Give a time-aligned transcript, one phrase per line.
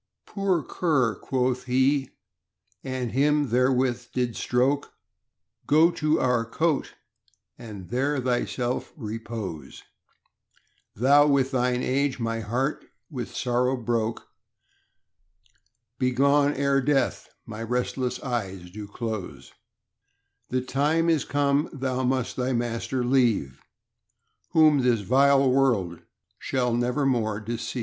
[0.25, 2.09] Poor cur, quoth he,
[2.83, 4.93] and him therewith did stroke,
[5.67, 6.95] Go to our cote
[7.59, 9.83] and there thyself repose;
[10.95, 14.27] Thou with thine age my heart with sorrow broke.
[15.99, 19.53] Begone ere death my restless eyes do close;
[20.49, 23.61] The time is come thou must thy master leave,
[24.53, 25.99] Whom this vile world
[26.39, 27.79] shall never more deceive.